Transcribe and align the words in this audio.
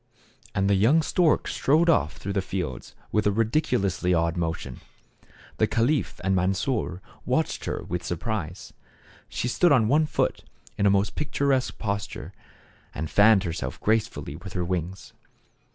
And 0.55 0.67
the 0.67 0.73
young 0.73 1.03
stork 1.03 1.47
strode 1.47 1.87
off 1.87 2.17
through 2.17 2.33
the 2.33 2.41
fields 2.41 2.95
with 3.11 3.27
a 3.27 3.31
ridiculously 3.31 4.15
odd 4.15 4.35
motion. 4.35 4.81
The 5.57 5.67
caliph 5.67 6.19
and 6.23 6.35
Mansor 6.35 7.03
watched 7.23 7.65
her 7.65 7.83
with 7.83 8.03
surprise. 8.03 8.73
She 9.29 9.47
stood 9.47 9.71
on 9.71 9.87
one 9.87 10.07
foot 10.07 10.43
in 10.75 10.87
a 10.87 10.89
most 10.89 11.13
picturesque 11.13 11.77
posture, 11.77 12.33
and 12.95 13.11
fanned 13.11 13.43
herself 13.43 13.79
gracefully 13.79 14.35
with 14.35 14.53
her 14.53 14.65
wings. 14.65 15.13